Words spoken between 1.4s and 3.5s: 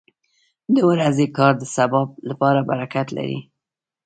د سبا لپاره برکت لري.